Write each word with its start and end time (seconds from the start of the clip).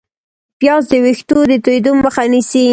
پیاز 0.59 0.83
د 0.91 0.93
ویښتو 1.03 1.39
د 1.49 1.51
تویېدو 1.65 1.91
مخه 2.03 2.23
نیسي 2.33 2.65